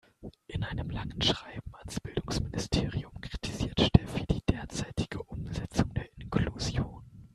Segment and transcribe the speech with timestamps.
[0.47, 7.03] In einem langen Schreiben ans Bildungsministerium kritisiert Steffi die derzeitige Umsetzung der Inklusion.